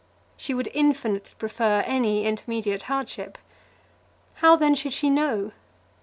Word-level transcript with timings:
She 0.35 0.55
would 0.55 0.67
infinitely 0.73 1.33
prefer 1.37 1.83
any 1.85 2.25
intermediate 2.25 2.81
hardship. 2.89 3.37
How, 4.37 4.55
then, 4.55 4.73
should 4.73 4.93
she 4.93 5.11
know? 5.11 5.51